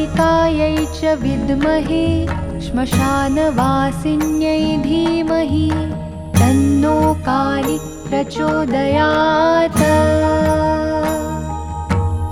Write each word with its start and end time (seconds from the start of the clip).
कालिकायै 0.00 0.76
च 0.96 1.12
विद्महे 1.20 2.04
श्मशानवासिन्यै 2.64 4.62
धीमहि 4.84 5.66
तन्नो 6.38 6.94
कालि 7.26 7.76
प्रचोदयात्। 8.06 9.82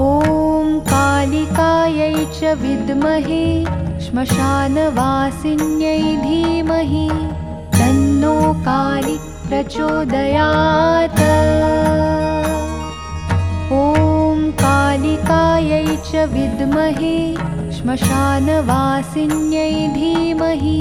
ॐ 0.06 0.70
कालिकायै 0.92 2.16
च 2.38 2.40
विद्महे 2.62 3.44
श्मशानवासिन्यै 4.06 6.00
धीमहि 6.24 7.06
तन्नो 7.76 8.36
कालि 8.68 9.16
प्रचोदयात्। 9.48 11.22
ॐ 13.82 14.50
कालिकायै 14.64 15.86
च 16.08 16.12
विद्महे 16.34 17.16
श्मशानवासिन्यै 17.78 19.74
धीमहि 19.96 20.78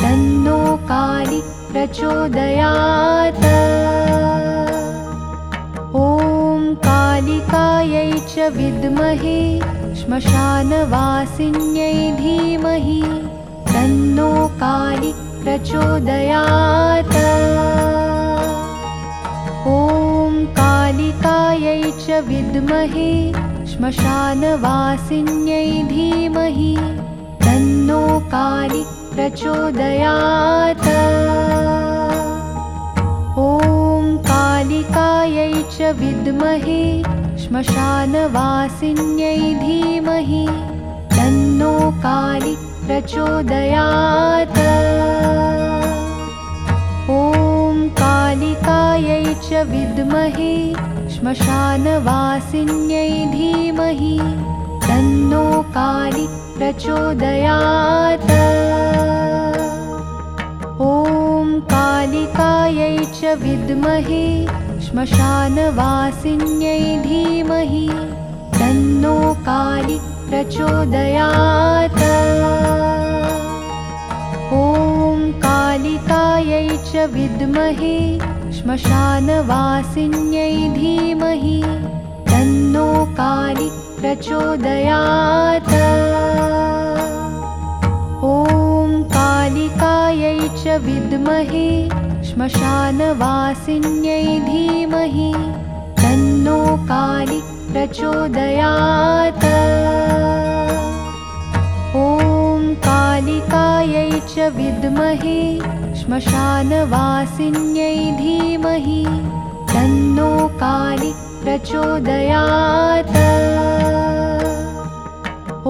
तन्नो 0.00 0.58
कालि 0.90 1.40
प्रचोदयात्। 1.70 3.46
ॐ 6.02 6.60
कालिकायै 6.86 8.12
च 8.32 8.34
विद्महे 8.58 9.40
श्मशानवासिन्यै 10.02 11.98
धीमहि 12.22 13.02
तन्नो 13.72 14.30
कालि 14.62 15.12
प्रचोदयात्। 15.42 17.16
ॐ 19.76 20.32
कालिकायै 20.60 21.82
च 22.04 22.06
विद्महे 22.32 23.12
श्मशानवासिन्यै 23.80 25.68
धीमहि 25.90 26.72
तन्नो 27.44 28.00
कालि 28.32 28.82
प्रचोदयात्। 29.12 30.88
ॐ 33.44 34.04
कालिकायै 34.28 35.54
च 35.76 35.94
विद्महे 36.02 36.84
श्मशानवासिन्यै 37.44 39.40
धीमहि 39.64 40.44
तन्नो 41.16 41.72
कालि 42.04 42.54
प्रचोदयात्। 42.84 44.60
ॐ 47.16 47.82
कालिकायै 48.02 49.24
च 49.48 49.66
विद्महे 49.72 50.54
श्मशानवासिन्यै 51.20 53.08
धीमहि 53.32 54.14
तन्नो 54.84 55.42
कालि 55.74 56.22
प्रचोदयात्। 56.54 58.30
ॐ 60.86 61.50
कालिकायै 61.72 62.96
च 63.18 63.34
विद्महे 63.42 64.22
श्मशानवासिन्यै 64.86 66.80
धीमहि 67.04 67.84
तन्नो 68.58 69.14
कालि 69.50 69.98
प्रचोदयात्। 70.30 72.02
ॐ 74.64 75.30
कालिकायै 75.46 76.66
च 76.90 77.08
विद्महे 77.18 77.96
श्मशानवासिन्यै 78.60 80.56
धीमहि 80.72 81.60
तन्नो 82.30 82.88
कालि 83.18 83.68
प्रचोदयात्। 84.00 85.70
ॐ 88.30 88.90
कालिकायै 89.14 90.34
च 90.60 90.76
विद्महे 90.84 91.70
श्मशानवासिन्यै 92.28 94.28
धीमहि 94.50 95.32
तन्नो 96.02 96.60
कालि 96.92 97.40
प्रचोदयात्। 97.72 99.48
ॐ 102.04 102.70
कालिकायै 102.88 104.08
च 104.32 104.34
विद्महे 104.60 105.40
श्मशानवासिन्यै 106.00 107.96
धीमहि 108.20 109.02
तन्नो 109.72 110.30
कालि 110.62 111.10
प्रचोदयात्। 111.42 113.16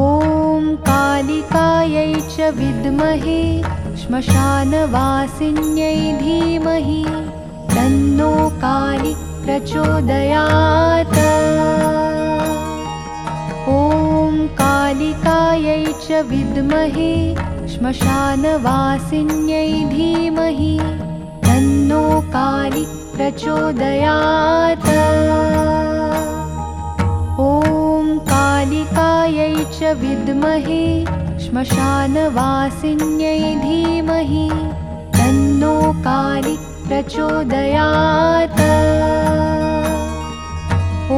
ॐ 0.03 0.63
कालिकायै 0.89 2.13
च 2.35 2.37
विद्महे 2.61 3.43
श्मशानवासिन्यै 4.03 5.99
धीमहि 6.23 7.03
तन्नो 7.75 8.33
कालि 8.65 9.13
प्रचोदयात्। 9.45 11.19
ॐ 13.77 14.33
कालिकायै 14.63 15.85
च 16.07 16.09
विद्महे 16.33 17.15
श्मशानवासिन्यै 17.81 19.69
धीमहि 19.93 20.73
तन्नो 21.45 22.01
कालि 22.35 22.83
प्रचोदयात्। 23.13 24.89
ॐ 27.45 28.11
कालिकायै 28.33 29.55
च 29.77 29.95
विद्महे 30.03 30.85
श्मशानवासिन्यै 31.47 33.41
धीमहि 33.65 34.47
तन्नो 35.17 35.75
कालि 36.09 36.57
प्रचोदयात्। 36.87 38.63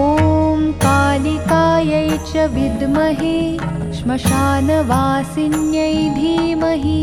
ॐ 0.04 0.70
कालिकायै 0.86 2.08
च 2.30 2.48
विद्महे 2.54 3.38
श्मशानवासिन्यै 4.02 5.92
धीमहि 6.14 7.02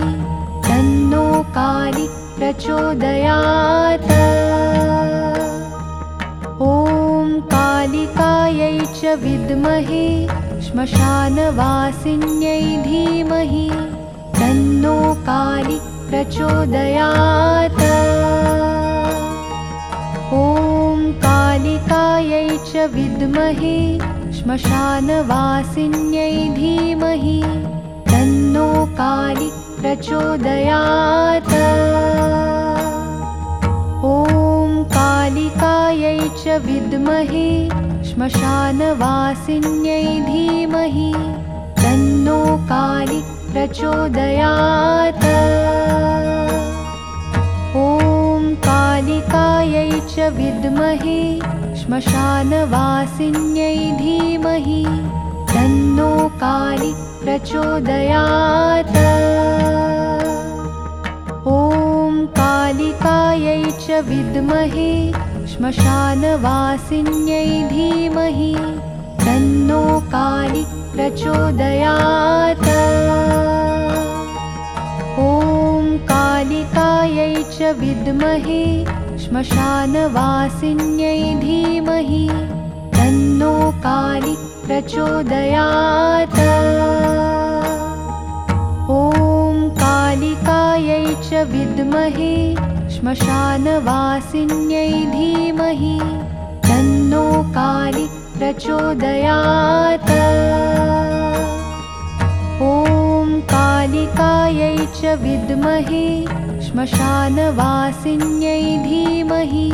तन्नो 0.65 1.27
कालि 1.57 2.07
प्रचोदयात्। 2.37 4.09
ॐ 6.65 7.29
कालिकायै 7.53 8.75
च 8.97 9.15
विद्महे 9.23 10.03
श्मशानवासिन्यै 10.67 12.59
धीमहि 12.89 13.63
तन्नो 14.39 14.97
कालि 15.31 15.79
प्रचोदयात्। 16.11 17.83
ॐ 20.43 21.09
कालिकायै 21.25 22.47
च 22.69 22.91
विद्महे 22.99 23.77
श्मशानवासिन्यै 24.39 26.35
धीमहि 26.57 27.39
तन्नो 28.09 28.67
कालि 28.99 29.49
प्रचोदयात्। 29.79 31.55
ॐ 34.11 34.71
कालिकायै 34.95 36.21
च 36.41 36.43
विद्महे 36.67 37.49
श्मशानवासिन्यै 38.11 40.07
धीमहि 40.29 41.11
तन्नो 41.83 42.39
कालि 42.71 43.19
प्रचोदयात्। 43.51 45.27
ॐ 47.85 48.43
कालिकायै 48.69 49.91
च 50.13 50.15
विद्महे 50.39 51.21
श्मशानवासिन्यै 51.89 53.77
धीमहि 53.99 54.81
तन्नो 55.51 56.09
कालि 56.41 56.91
प्रचोदयात्। 57.21 58.97
ॐ 61.53 62.19
कालिकायै 62.37 63.63
च 63.63 64.03
विद्महे 64.09 64.91
श्मशानवासिन्यै 65.53 67.49
धीमहि 67.73 68.53
तन्नो 69.25 69.81
कालि 70.13 70.63
प्रचोदयात्। 70.93 72.69
ॐ 75.25 75.91
कालिकायै 76.13 77.33
च 77.57 77.75
विद्महे 77.81 78.63
श्मशानवासिन्यै 79.23 81.17
धीमहि 81.43 82.25
तन्नो 82.95 83.53
कालि 83.85 84.35
प्रचोदयात्। 84.65 86.39
ॐ 88.97 89.57
कालिकायै 89.81 91.05
च 91.27 91.29
विद्महे 91.53 92.35
श्मशानवासिन्यै 92.95 94.93
धीमहि 95.15 95.97
तन्नो 96.69 97.25
कालि 97.59 98.05
प्रचोदयात्। 98.37 100.11
कालिकायै 103.51 104.77
च 104.97 105.01
विद्महे 105.21 106.07
श्मशानवासिन्यै 106.69 108.65
धीमहि 108.85 109.69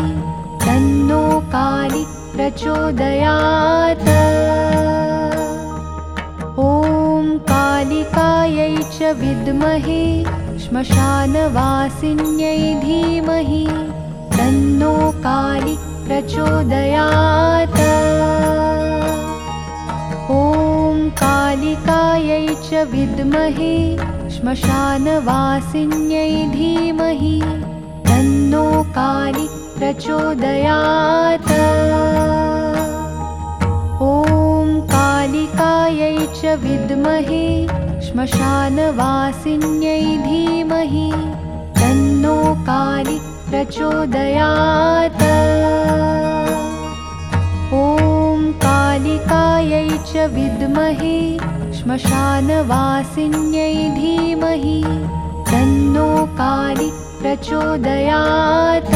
तन्नो 0.62 1.24
कालि 1.54 2.04
प्रचोदयात्। 2.36 4.08
ॐ 6.66 7.26
कालिकायै 7.52 8.70
च 8.96 9.12
विद्महे 9.20 10.06
श्मशानवासिन्यै 10.64 12.64
धीमहि 12.86 13.66
तन्नो 14.38 14.96
कालि 15.28 15.76
प्रचोदयात्। 16.08 17.80
ॐ 20.40 21.08
कालिकायै 21.24 22.44
च 22.68 22.70
विद्महे 22.96 23.76
श्मशानवासिन्यै 24.36 26.32
धीमहि 26.54 27.38
तन्नो 28.08 28.66
कालि 28.98 29.46
प्रचोदयात्। 29.78 31.52
ॐ 34.08 34.68
कालिकायै 34.94 36.18
च 36.40 36.42
विद्महे 36.64 37.48
श्मशानवासिन्यै 38.08 40.04
धीमहि 40.28 41.08
तन्नो 41.80 42.38
कालि 42.70 43.18
प्रचोदयात्। 43.50 45.24
ॐ 47.82 48.40
कालिकायै 48.68 49.90
च 50.12 50.14
विद्महे 50.38 51.18
श्मशानवासिन्यै 51.86 53.74
धीमहि 53.98 54.78
तन्नो 55.50 56.06
कालि 56.40 56.88
प्रचोदयात्। 57.20 58.90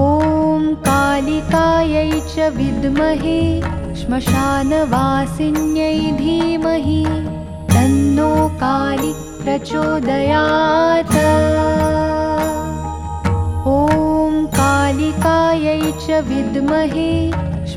ॐ 0.00 0.66
कालिकायै 0.88 2.10
च 2.32 2.50
विद्महे 2.58 3.40
श्मशानवासिन्यै 4.02 5.96
धीमहि 6.20 7.00
तन्नो 7.72 8.28
कालि 8.64 9.12
प्रचोदयात्। 9.40 11.16
ॐ 13.78 14.44
कालिकायै 14.60 15.80
च 16.04 16.22
विद्महे 16.30 17.10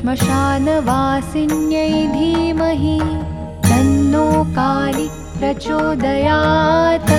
श्मशानवासिन्यै 0.00 1.88
धीमहि 2.12 2.98
तन्नो 3.66 4.28
कालि 4.58 5.06
प्रचोदयात्। 5.34 7.12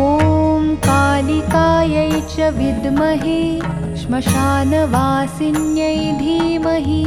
ॐ 0.00 0.64
कालिकायै 0.86 2.10
च 2.32 2.50
विद्महे 2.58 3.38
श्मशानवासिन्यै 4.02 5.94
धीमहि 6.24 7.04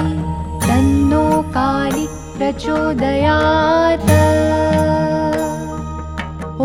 तन्नो 0.67 1.25
कालि 1.59 2.05
प्रचोदयात्। 2.37 4.11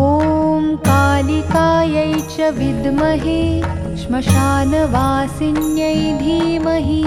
ॐ 0.07 0.73
कालिकायै 0.89 2.11
च 2.33 2.53
विद्महे 2.63 3.41
श्मशानवासिन्यै 4.03 5.99
धीमहि 6.21 7.03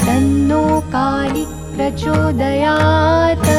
तन्नो 0.00 0.62
कालि 0.94 1.44
प्रचोदयात्। 1.74 3.50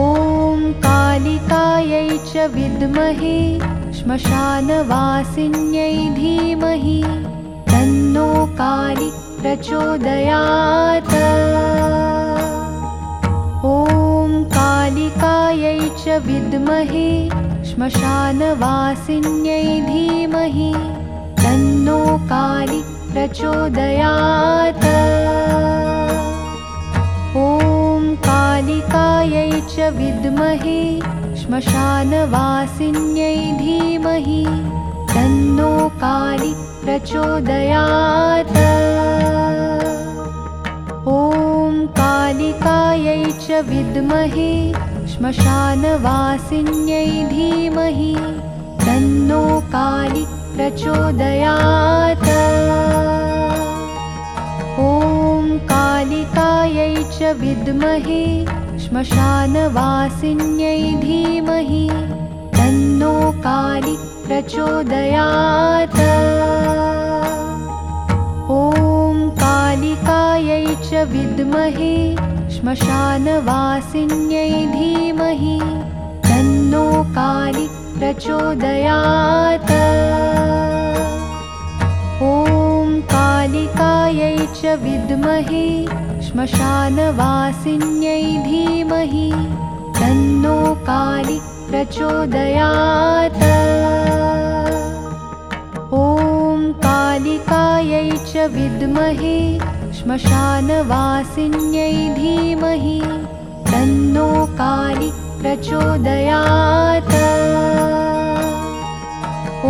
ॐ 0.00 0.60
कालिकायै 0.84 2.10
च 2.30 2.44
विद्महे 2.56 3.38
श्मशानवासिन्यै 4.00 5.96
धीमहि 6.20 7.00
तन्नो 7.72 8.28
कालि 8.60 9.10
प्रचोदयात्। 9.40 11.14
ॐ 13.74 14.30
कालिकायै 14.56 15.80
च 16.04 16.04
विद्महे 16.28 17.10
श्मशानवासिन्यै 17.78 19.66
धीमहि 19.88 20.70
तन्नो 21.40 21.98
कालि 22.30 22.80
प्रचोदयात्। 23.10 24.86
ॐ 27.42 28.08
कालिकायै 28.26 29.52
च 29.74 29.92
विद्महे 29.98 30.80
श्मशानवासिन्यै 31.42 33.38
धीमहि 33.62 34.42
तन्नो 35.14 35.70
कालि 36.02 36.52
प्रचोदयात्। 36.82 38.58
ॐ 41.14 41.80
कालिकायै 42.02 43.22
च 43.46 43.64
विद्महे 43.70 44.52
श्मशानवासिन्यै 45.18 47.06
धीमहि 47.30 48.12
तन्नो 48.82 49.40
कालि 49.72 50.22
प्रचोदयात्। 50.52 52.28
ॐ 54.84 55.48
कालिकायै 55.72 56.94
च 57.16 57.32
विद्महे 57.40 58.20
श्मशानवासिन्यै 58.84 60.78
धीमहि 61.02 61.84
तन्नो 62.56 63.12
कालि 63.48 63.96
प्रचोदयात्। 64.28 66.00
ॐ 68.60 69.28
कालिकायै 69.42 70.64
च 70.88 71.06
विद्महे 71.14 71.94
श्मशानवासिन्यै 72.58 74.54
धीमहि 74.70 75.58
तन्नो 76.24 76.86
कालि 77.16 77.66
प्रचोदयात्। 77.98 79.70
ॐ 82.30 82.90
कालिकायै 83.12 84.34
च 84.58 84.74
विद्महे 84.82 85.62
श्मशानवासिन्यै 86.26 88.26
धीमहि 88.48 89.30
तन्नो 90.00 90.58
कालि 90.90 91.38
प्रचोदयात्। 91.70 93.42
ॐ 96.02 96.68
कालिकायै 96.86 98.06
च 98.30 98.32
विद्महे 98.58 99.38
श्मशानवासिन्यै 100.08 101.96
धीमहि 102.18 103.00
तन्नो 103.70 104.28
कालि 104.60 105.08
प्रचोदयात्। 105.40 107.12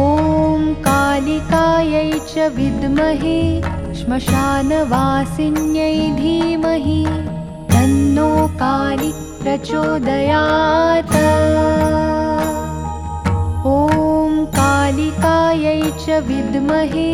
ॐ 0.02 0.62
कालिकायै 0.87 2.12
च 2.30 2.47
विद्महे 2.59 3.40
श्मशानवासिन्यै 4.02 5.99
धीमहि 6.21 7.02
तन्नो 7.75 8.30
कालि 8.62 9.11
प्रचोदयात्। 9.42 11.18
ॐ 13.75 14.40
कालिकायै 14.61 15.83
च 16.07 16.23
विद्महे 16.30 17.11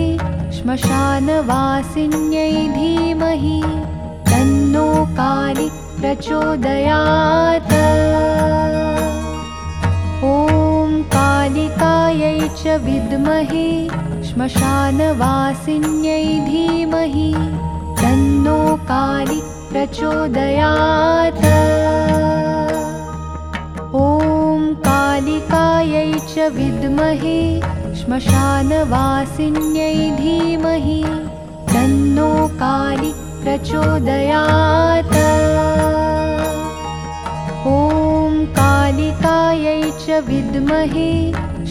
श्मशानवासिन्यै 0.64 2.52
धीमहि 2.74 3.56
तन्नो 4.28 4.84
कालि 5.18 5.66
प्रचोदयात्। 5.96 7.74
ॐ 10.28 10.94
कालिकायै 11.16 12.40
च 12.60 12.78
विद्महे 12.86 13.68
श्मशानवासिन्यै 14.30 16.24
धीमहि 16.48 17.28
तन्नो 18.00 18.58
कालि 18.92 19.40
प्रचोदयात्। 19.68 21.44
ॐ 24.06 24.64
कालिकायै 24.88 26.10
च 26.32 26.50
विद्महे 26.56 27.38
श्मशानवासिन्यै 28.04 29.92
धीमहि 30.16 30.96
तन्नो 31.70 32.26
कालि 32.62 33.12
प्रचोदयात्। 33.42 35.14
ॐ 37.70 38.34
कालिकायै 38.58 39.80
च 40.02 40.20
विद्महे 40.28 41.08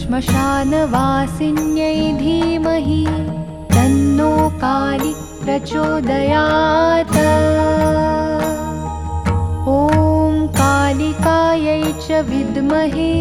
श्मशानवासिन्यै 0.00 1.94
धीमहि 2.24 3.00
तन्नो 3.76 4.32
कालि 4.64 5.12
प्रचोदयात्। 5.44 7.16
ॐ 9.78 10.44
कालिकायै 10.60 11.80
च 12.04 12.06
विद्महे 12.34 13.12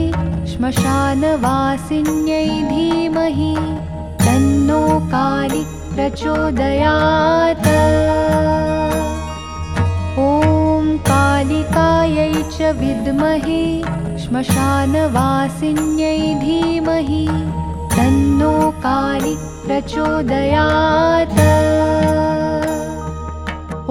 श्मशानवासिन्यै 0.53 2.49
धीमहि 2.71 3.53
तन्नो 4.23 4.81
कालि 5.13 5.61
प्रचोदयात्। 5.93 7.69
ॐ 10.25 10.85
कालिकायै 11.09 12.33
च 12.55 12.57
विद्महे 12.81 13.63
श्मशानवासिन्यै 14.25 16.21
धीमहि 16.43 17.25
तन्नो 17.95 18.53
कालि 18.85 19.33
प्रचोदयात्। 19.65 21.39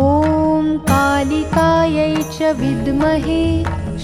ॐ 0.07 0.65
कालिकायै 0.93 2.15
च 2.37 2.39
विद्महे 2.63 3.43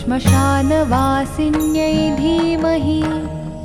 श्मशानवासिन्यै 0.09 1.97
धीमहि 2.19 3.01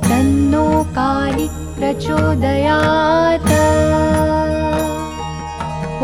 तन्नो 0.06 0.64
कालि 0.96 1.46
प्रचोदयात्। 1.76 3.48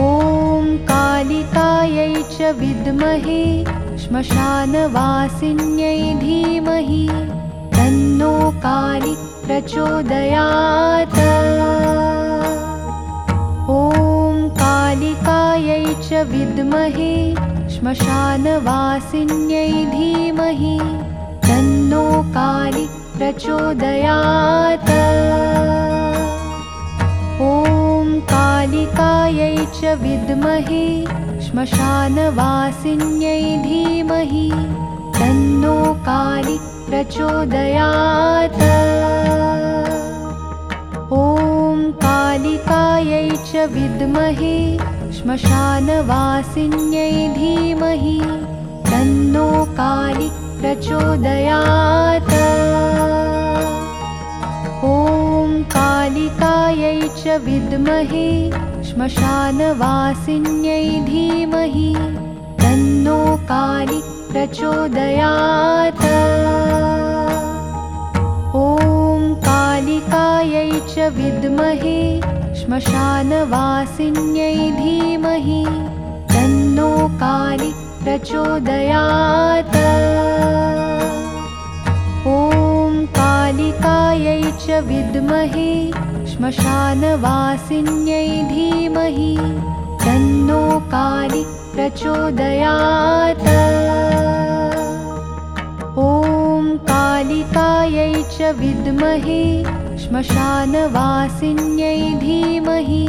ॐ 0.04 0.70
कालिकायै 0.90 2.14
च 2.32 2.54
विद्महे 2.62 3.44
श्मशानवासिन्यै 4.04 6.00
धीमहि 6.24 7.04
तन्नो 7.76 8.32
कालि 8.64 9.14
प्रचोदयात्। 9.44 11.20
ॐ 13.76 14.48
कालिकायै 14.64 15.84
च 16.08 16.26
विद्महे 16.32 17.14
श्मशानवासिन्यै 17.80 19.68
धीमहि 19.92 20.72
तन्नो 21.44 22.02
कालि 22.34 22.82
प्रचोदयात्। 23.14 24.90
ॐ 27.46 28.10
कालिकायै 28.32 29.56
च 29.78 29.94
विद्महे 30.02 30.82
श्मशानवासिन्यै 31.46 33.40
धीमहि 33.64 34.44
तन्नो 35.16 35.74
कालि 36.10 36.56
प्रचोदयात्। 36.90 38.62
ॐ 41.24 41.82
कालिकायै 42.06 43.26
च 43.48 43.68
विद्महे 43.76 44.56
श्मशानवासिन्यै 45.20 47.08
धीमहि 47.36 48.20
तन्नो 48.86 49.48
कालि 49.78 50.28
प्रचोदयात् 50.60 52.30
ॐ 54.90 55.52
कालिकायै 55.74 56.94
च 57.18 57.36
विद्महे 57.44 58.24
श्मशानवासिन्यै 58.88 60.80
धीमहि 61.10 61.92
तन्नो 62.64 63.20
कालि 63.52 64.00
प्रचोदयात् 64.32 66.04
ॐ 68.64 69.30
कालिकायै 69.48 70.68
च 70.92 71.12
विद्महे 71.20 71.98
श्मशानवासिन्यै 72.60 74.56
धीमहि 74.80 75.64
प्रचोदयात्। 78.04 79.76
ॐ 82.30 82.94
कालिकायै 83.18 84.42
च 84.62 84.66
विद्महे 84.88 85.72
श्मशानवासिन्यै 86.32 88.30
धीमहि 88.52 89.34
तन्नो 90.04 90.62
कालि 90.94 91.42
प्रचोदयात्। 91.74 93.46
ॐ 96.06 96.64
कालिकायै 96.90 98.14
च 98.34 98.38
विद्महे 98.62 99.44
श्मशानवासिन्यै 100.02 101.98
धीमहि 102.20 103.04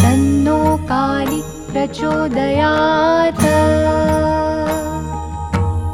तन्नो 0.00 0.60
कालि 0.90 1.40
प्रचोदयात्। 1.70 3.44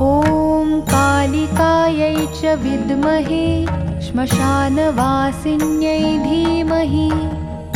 ॐ 0.09 0.67
कालिकायै 0.93 2.17
च 2.39 2.41
विद्महे 2.65 3.47
श्मशानवासिन्यै 4.07 6.01
धीमहि 6.27 7.09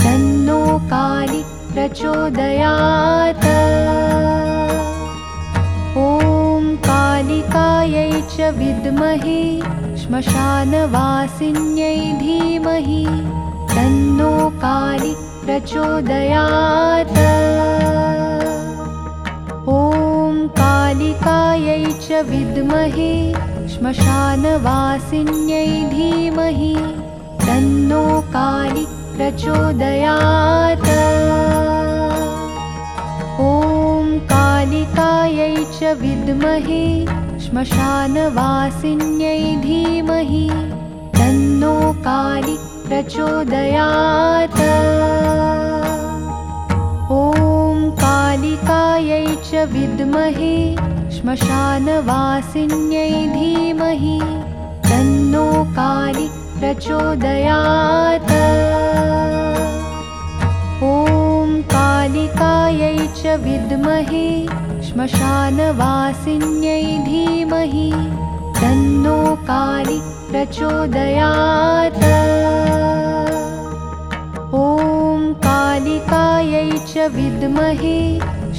तन्नो 0.02 0.60
कालि 0.92 1.42
प्रचोदयात्। 1.72 3.48
ॐ 6.08 6.74
कालिकायै 6.88 8.12
च 8.34 8.36
विद्महे 8.60 9.42
श्मशानवासिन्यै 10.06 11.94
धीमहि 12.18 13.04
तन्नो 13.72 14.34
कालि 14.64 15.12
प्रचोदयात्। 15.44 17.18
ॐ 19.72 20.36
कालिकायै 20.60 21.82
च 22.04 22.22
विद्महे 22.30 23.10
श्मशानवासिन्यै 23.74 25.66
धीमहि 25.96 26.72
तन्नो 27.46 28.04
कालि 28.38 28.86
प्रचोदयात्। 29.18 30.90
ॐ 33.50 34.16
कालिकायै 34.32 35.54
च 35.76 35.98
विद्महे 36.06 36.84
श्मशानवासिन्यै 37.46 39.42
धीमहि 39.64 40.46
तन्नो 41.16 41.74
कालि 42.06 42.56
प्रचोदयात्। 42.86 44.62
ॐ 47.18 47.78
कालिकायै 48.02 49.28
च 49.48 49.50
विद्महे 49.74 50.56
श्मशानवासिन्यै 51.18 53.14
धीमहि 53.36 54.18
तन्नो 54.90 55.46
कालि 55.78 56.26
प्रचोदयात्। 56.58 58.34
ॐ 60.92 61.48
कालिकायै 61.74 62.98
च 63.20 63.22
विद्महे 63.46 64.28
श्मशानवासिन्यै 64.96 66.84
धीमहि 67.06 67.88
तन्नो 68.58 69.16
कालि 69.48 69.96
प्रचोदयात्। 70.28 71.98
ॐ 74.60 75.26
कालिकायै 75.44 76.70
च 76.92 77.10
विद्महे 77.16 77.98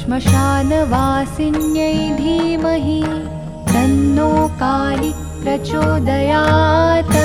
श्मशानवासिन्यै 0.01 1.97
धीमहि 2.21 3.01
तन्नो 3.73 4.29
कालि 4.61 5.11
प्रचोदयात्। 5.41 7.17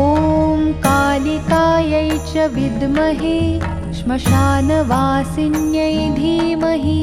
ॐ 0.00 0.66
कालिकायै 0.88 2.08
च 2.32 2.50
विद्महे 2.56 3.38
श्मशानवासिन्यै 4.04 5.92
धीमहि 6.16 6.96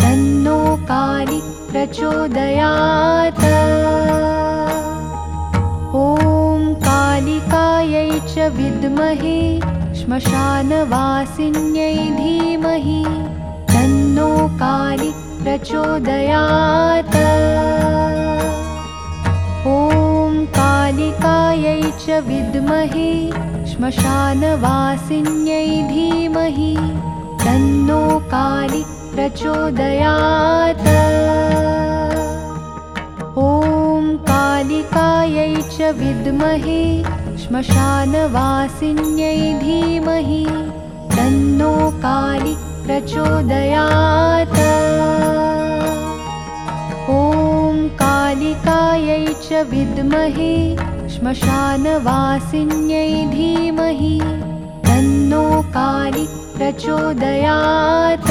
तन्नो 0.00 0.56
कालि 0.88 1.36
प्रचोदयात्। 1.68 3.38
ॐ 6.00 6.64
कालिकायै 6.86 8.10
च 8.32 8.48
विद्महे 8.56 9.38
श्मशानवासिन्यै 10.00 11.94
धीमहि 12.18 12.98
तन्नो 13.72 14.28
कालि 14.64 15.10
प्रचोदयात्। 15.44 17.16
ॐ 19.76 20.42
कालिकायै 20.58 21.80
च 22.02 22.04
विद्महे 22.30 23.10
श्मशानवासिन्यै 23.70 25.63
प्रचोदयात् 29.14 30.88
ॐ 33.42 34.08
कालिकायै 34.28 35.54
च 35.74 35.90
विद्महे 36.00 36.82
श्मशानवासिन्यै 37.42 39.38
धीमहि 39.62 40.44
तन्नो 41.14 41.72
कालि 42.04 42.54
प्रचोदयात् 42.86 44.60
ॐ 47.18 47.84
कालिकायै 48.04 49.24
च 49.26 49.66
विद्महे 49.74 50.54
श्मशानवासिन्यै 51.16 53.08
धीमहि 53.36 54.16
प्रचोदयात्। 56.56 58.28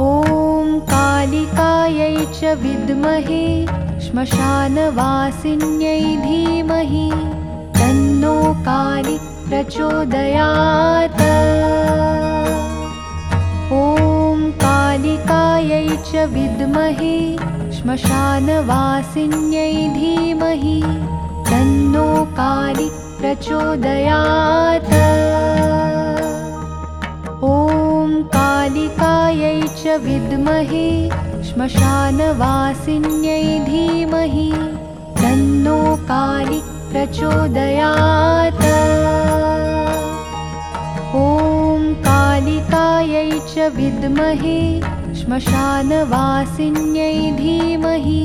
ॐ 0.00 0.68
कालिकायै 0.90 2.16
च 2.36 2.38
विद्महे 2.62 3.46
श्मशानवासिन्यै 4.04 6.04
धीमहि 6.24 7.08
तन्नो 7.78 8.36
कालि 8.68 9.16
प्रचोदयात्। 9.48 11.22
ॐ 13.82 14.50
कालिकायै 14.64 15.86
च 16.10 16.12
विद्महे 16.36 17.16
श्मशानवासिन्यै 17.78 19.72
धीमहि 20.00 20.78
तन्नो 21.50 22.08
कालि 22.40 22.88
प्रचोदयात्। 23.24 24.90
ॐ 27.50 28.10
कालिकायै 28.34 29.60
च 29.60 29.94
विद्महे 30.02 30.88
श्मशानवासिन्यै 31.48 33.46
धीमहि 33.68 34.50
तन्नो 35.22 35.78
कालि 36.10 36.60
प्रचोदयात्। 36.90 38.62
ॐ 41.24 41.88
कालिकायै 42.08 43.30
च 43.54 43.72
विद्महे 43.80 44.60
श्मशानवासिन्यै 45.22 47.16
धीमहि 47.40 48.22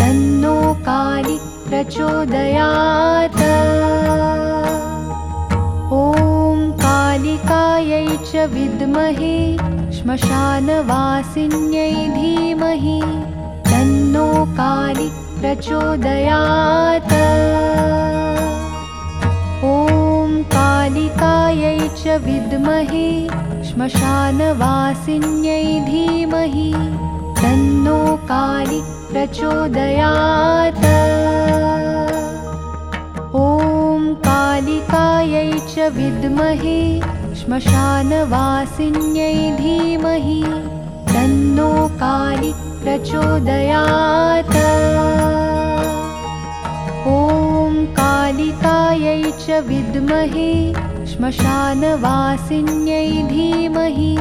तन्नो 0.00 0.56
कालि 0.90 1.36
प्रचोदयात्। 1.70 3.42
ॐ 5.96 6.62
कालिकायै 6.80 8.08
च 8.30 8.46
विद्महे 8.54 9.36
श्मशानवासिन्यै 9.96 11.92
धीमहि 12.16 12.98
तन्नो 13.70 14.26
कालि 14.58 15.08
प्रचोदयात्। 15.38 17.14
ॐ 19.72 20.38
कालिकायै 20.56 21.78
च 22.02 22.04
विद्महे 22.28 23.08
श्मशानवासिन्यै 23.68 25.66
धीमहि 25.90 26.70
तन्नो 27.42 28.00
कालि 28.32 28.80
प्रचोदयात्। 29.12 30.84
ॐ 33.40 34.02
कालिकायै 34.26 35.50
च 35.72 35.74
विद्महे 35.96 36.80
श्मशानवासिन्यै 37.40 39.38
धीमहि 39.60 40.42
तन्नो 41.10 41.72
कालि 42.02 42.52
प्रचोदयात्। 42.82 44.56
ॐ 47.14 47.74
कालिकायै 48.00 49.22
च 49.44 49.46
विद्महे 49.70 50.52
श्मशानवासिन्यै 51.12 53.08
धीमहि 53.32 54.14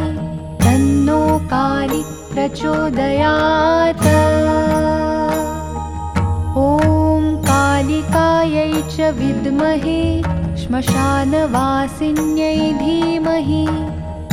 तन्नो 0.65 1.21
कालि 1.53 2.01
प्रचोदयात् 2.33 4.07
कालिकायै 7.89 8.71
च 8.93 9.05
विद्महे 9.19 10.01
श्मशानवासिन्यै 10.61 12.57
धीमहि 12.81 13.61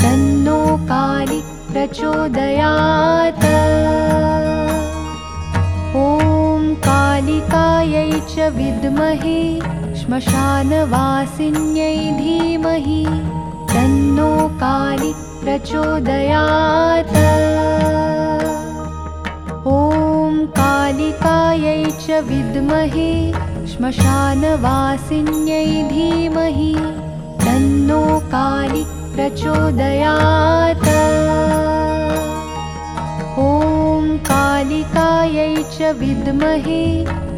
तन्नो 0.00 0.56
कालि 0.90 1.38
प्रचोदयात्। 1.70 3.46
ॐ 6.02 6.68
कालिकायै 6.88 8.12
च 8.32 8.50
विद्महे 8.58 9.40
श्मशानवासिन्यै 10.02 11.96
धीमहि 12.20 13.02
तन्नो 13.72 14.30
कालि 14.64 15.12
प्रचोदयात्। 15.40 17.16
ॐ 19.78 20.44
कालिकायै 20.60 21.82
च 22.04 22.06
विद्महे 22.30 23.12
श्मशानवासिन्यै 23.76 25.64
धीमहि 25.88 26.68
तन्नो 27.42 28.04
कालि 28.34 28.84
प्रचोदयात्। 29.14 30.86
ॐ 33.42 34.06
कालिकायै 34.28 35.52
च 35.74 35.92
विद्महे 36.00 36.80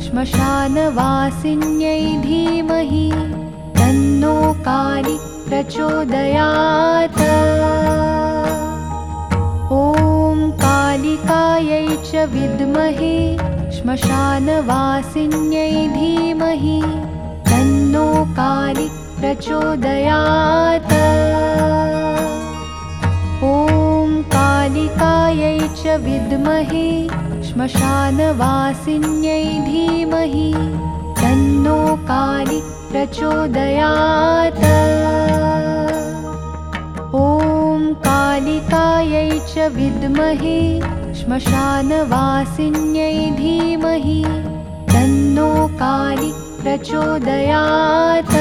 श्मशानवासिन्यै 0.07 2.05
धीमहि 2.29 3.09
तन्नो 3.81 4.37
कालि 4.71 5.17
प्रचोदयात्। 5.49 7.23
ॐ 9.83 10.49
कालिकायै 10.65 11.85
च 12.09 12.31
विद्महे 12.39 13.17
श्मशानवासिन्यै 13.89 15.77
धीमहि 15.93 16.81
तन्नो 17.47 18.09
कालि 18.39 18.89
प्रचोदयात् 19.21 20.93
ॐ 23.53 24.13
कालिकायै 24.35 25.55
च 25.79 25.97
विद्महे 26.05 26.85
श्मशानवासिन्यै 27.49 29.41
धीमहि 29.71 30.51
तन्नो 31.23 31.79
कालि 32.13 32.61
प्रचोदयात् 32.93 34.63
ॐ 37.25 37.91
कालिकायै 38.09 39.29
च 39.55 39.73
विद्महे 39.81 40.59
श्मशानवासिन्यै 41.29 43.17
धीमहि 43.39 44.21
तन्नो 44.93 45.49
कालि 45.81 46.31
प्रचोदयात्। 46.61 48.33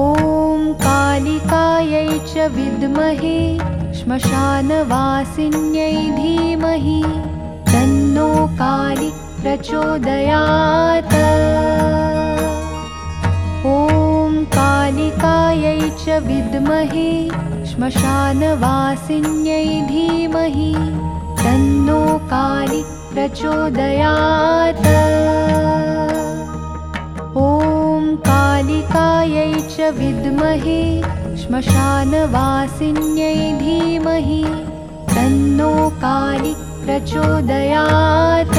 ॐ 0.00 0.60
कालिकायै 0.84 2.10
च 2.32 2.50
विद्महे 2.58 3.40
श्मशानवासिन्यै 4.00 5.96
धीमहि 6.20 7.00
तन्नो 7.72 8.28
कालि 8.60 9.10
प्रचोदयात्। 9.40 11.16
ॐ 13.74 14.44
कालिकायै 14.58 15.80
च 16.04 16.22
विद्महे 16.28 17.10
श्मशानवासिन्यै 17.76 19.64
धीमहि 19.88 20.68
तन्नो 21.40 21.98
कालि 22.30 22.78
प्रचोदयात्। 23.10 24.86
ॐ 27.42 28.06
कालिकायै 28.28 29.52
च 29.74 29.90
विद्महे 29.98 30.78
श्मशानवासिन्यै 31.42 33.36
धीमहि 33.60 34.42
तन्नो 35.14 35.70
कालि 36.06 36.54
प्रचोदयात्। 36.82 38.58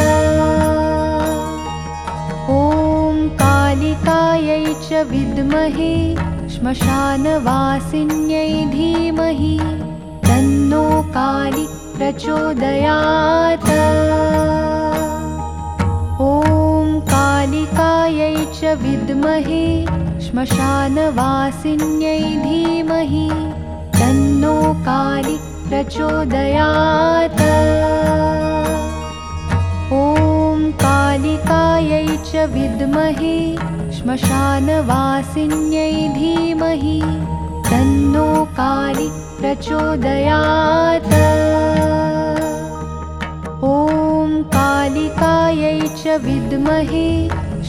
ॐ 2.61 3.27
कालिकायै 3.43 4.63
च 4.87 5.05
विद्महे 5.13 5.93
श्मशानवासिन्यै 6.57 8.53
धीमहि 8.69 9.57
तन्नो 10.27 10.85
कालि 11.15 11.65
प्रचोदयात्। 11.97 13.67
ॐ 16.27 16.87
कालिकायै 17.11 18.33
च 18.57 18.73
विद्महे 18.81 19.61
श्मशानवासिन्यै 20.25 22.17
धीमहि 22.47 23.27
तन्नो 23.99 24.57
कालि 24.89 25.37
प्रचोदयात्। 25.69 27.45
ॐ 30.01 30.67
कालिकायै 30.83 32.05
च 32.29 32.31
विद्महे 32.57 33.39
श्मशानवासिन्यै 34.07 35.95
धीमहि 36.17 36.99
तन्नो 37.69 38.27
कालि 38.59 39.07
प्रचोदयात्। 39.39 41.09
ॐ 43.71 44.29
कालिकायै 44.53 45.79
च 45.81 46.15
विद्महे 46.27 47.09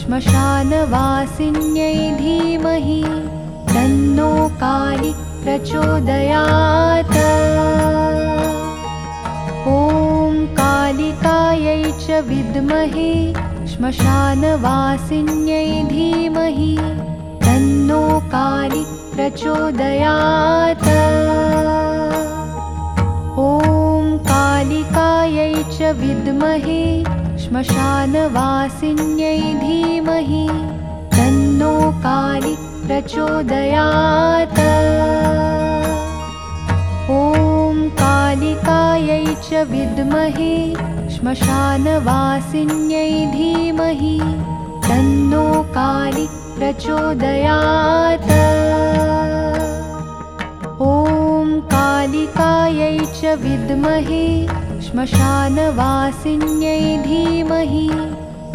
श्मशानवासिन्यै 0.01 1.91
धीमहि 2.21 3.03
तन्नो 3.73 4.31
कालि 4.63 5.11
प्रचोदयात्। 5.43 7.17
ॐ 9.75 10.39
कालिकायै 10.61 11.83
च 11.83 12.23
विद्महे 12.31 13.13
श्मशानवासिन्यै 13.79 15.67
धीमहि 15.89 16.71
तन्नो 17.43 17.99
कालि 18.33 18.81
प्रचोदयात्। 19.13 20.83
ॐ 23.43 24.09
कालिकायै 24.27 25.53
च 25.75 25.93
विद्महे 26.01 26.83
श्मशानवासिन्यै 27.45 29.39
धीमहि 29.63 30.45
तन्नो 31.15 31.73
कालि 32.07 32.53
प्रचोदयात्। 32.85 34.63
ॐ 37.21 37.87
कालिकायै 38.03 39.25
च 39.47 39.67
विद्महे 39.71 40.55
श्मशानवासिन्यै 41.19 43.07
धीमहि 43.31 44.17
तन्नो 44.85 45.47
कालि 45.77 46.25
प्रचोदयात्। 46.57 48.29
ॐ 50.85 51.51
कालिकायै 51.73 52.95
च 53.17 53.35
विद्महे 53.43 54.21
श्मशानवासिन्यै 54.87 56.79
धीमहि 57.09 57.85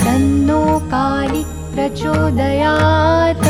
तन्नो 0.04 0.64
कालि 0.96 1.44
प्रचोदयात्। 1.76 3.48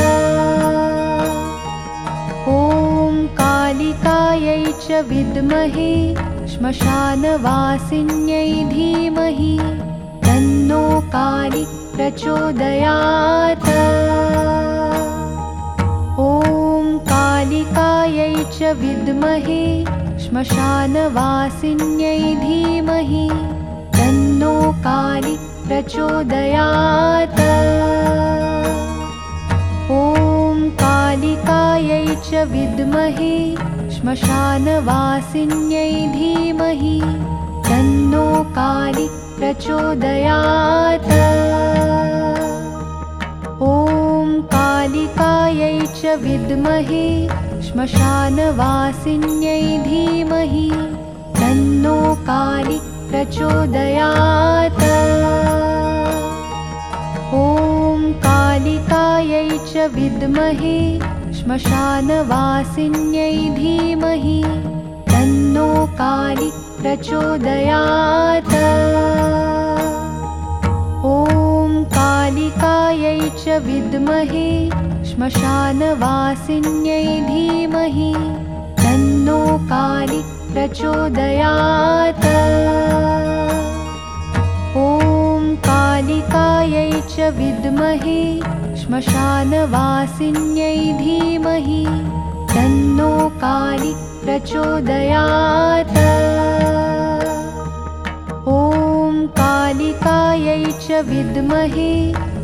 ॐ 2.59 3.25
कालिकायै 3.41 4.63
च 4.85 5.07
विद्महे 5.15 5.93
श्मशानवासिन्यै 6.55 8.51
धीमहि 8.73 9.55
तन्नो 10.25 10.83
कालि 11.15 11.65
प्रचोदयात्। 11.95 13.67
ॐ 16.27 16.87
कालिकायै 17.11 18.37
च 18.57 18.59
विद्महे 18.83 19.65
श्मशानवासिन्यै 20.27 22.23
धीमहि 22.45 23.27
तन्नो 23.99 24.55
कालि 24.87 25.35
प्रचोदयात् 25.67 27.43
च 32.15 32.31
विद्महे 32.51 33.37
श्मशानवासिन्यै 33.95 35.93
धीमहि 36.15 36.99
तन्नो 37.69 38.27
कालि 38.57 39.07
प्रचोदयात्। 39.39 41.11
ॐ 43.69 44.29
कालिकायै 44.55 45.79
च 45.99 46.03
विद्महे 46.25 47.07
श्मशानवासिन्यै 47.69 49.65
धीमहि 49.89 50.69
तन्नो 51.41 51.99
कालि 52.29 52.79
प्रचोदयात्। 53.11 54.83
ॐ 57.43 58.01
कालिकायै 58.27 59.49
च 59.73 59.73
विद्महे 59.99 60.79
श्मशानवासिन्यै 61.45 63.33
धीमहि 63.57 64.37
तन्नो 65.09 65.67
कालि 65.99 66.47
प्रचोदयात्। 66.79 68.55
ॐ 71.11 71.75
कालिकायै 71.97 73.21
च 73.43 73.59
विद्महे 73.67 74.49
श्मशानवासिन्यै 75.11 77.05
धीमहि 77.29 78.11
तन्नो 78.83 79.39
कालि 79.75 80.21
प्रचोदयात्। 80.53 82.29
ॐ 84.89 85.55
कालिकायै 85.69 86.91
च 87.15 87.33
विद्महे 87.41 88.23
श्मशानवासिन्यै 88.85 90.81
धीमहि 90.97 91.85
तन्नो 92.51 93.13
कालि 93.43 93.93
प्रचोदयात्। 94.25 95.95
ॐ 98.55 99.15
कालिकायै 99.39 100.59
च 100.85 101.01
विद्महे 101.09 101.95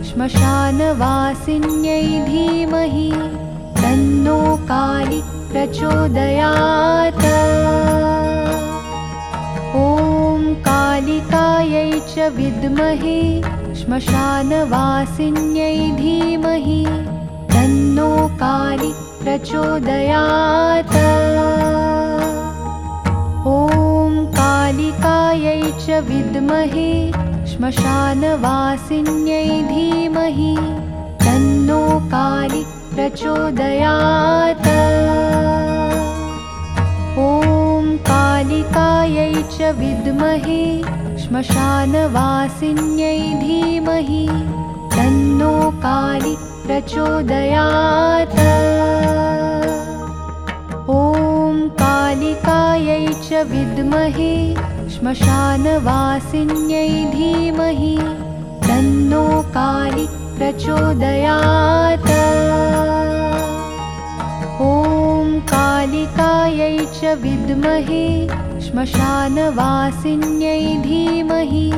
श्मशानवासिन्यै 0.08 2.08
धीमहि 2.30 3.10
तन्नो 3.82 4.40
कालि 4.72 5.20
प्रचोदयात्। 5.52 7.24
ॐ 9.84 10.50
कालिकायै 10.68 11.88
च 12.12 12.14
विद्महे 12.40 13.20
श्मशानवासिन्यै 13.90 15.78
धीमहि 16.00 16.82
तन्नो 17.52 18.10
कालि 18.42 18.90
प्रचोदयात्। 19.22 20.94
ॐ 23.54 24.12
कालिकायै 24.36 25.62
च 25.82 25.98
विद्महे 26.10 26.92
श्मशानवासिन्यै 27.52 29.50
धीमहि 29.72 30.54
तन्नो 31.26 31.82
कालि 32.14 32.62
प्रचोदयात्। 32.94 34.70
ॐ 37.26 37.92
कालिकायै 38.12 39.34
च 39.34 39.74
विद्महे 39.82 40.64
श्मशानवासिन्यै 41.30 43.18
धीमहि 43.42 44.22
तन्नो 44.94 45.50
कालि 45.84 46.32
प्रचोदयात्। 46.64 48.34
ॐ 50.94 51.60
कालिकायै 51.82 53.06
च 53.26 53.28
विद्महे 53.52 54.34
श्मशानवासिन्यै 54.96 56.90
धीमहि 57.14 57.94
तन्नो 58.66 59.24
कालि 59.58 60.06
प्रचोदयात्। 60.36 62.10
ॐ 64.70 64.89
कालिकायै 65.48 66.76
च 66.96 67.00
विद्महे 67.22 68.06
श्मशानवासिन्यै 68.64 70.62
धीमहि 70.86 71.68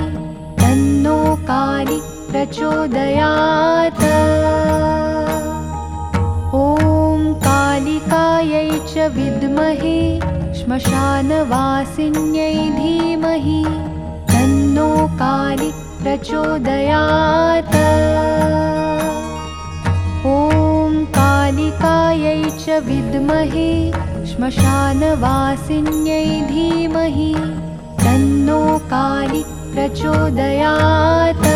तन्नो 0.60 1.18
कालि 1.50 1.98
प्रचोदयात्। 2.30 4.04
ॐ 6.60 7.20
कालिकायै 7.46 8.70
च 8.92 8.94
विद्महे 9.18 9.98
श्मशानवासिन्यै 10.60 12.56
धीमहि 12.80 13.62
तन्नो 14.32 14.90
कालि 15.22 15.70
प्रचोदयात्। 16.02 17.76
ॐ 20.34 20.61
कालिकायै 21.16 22.40
च 22.62 22.78
विद्महे 22.88 23.70
श्मशानवासिन्यै 24.32 26.24
धीमहि 26.52 27.32
तन्नो 28.04 28.60
कालि 28.92 29.42
प्रचोदयात् 29.74 31.46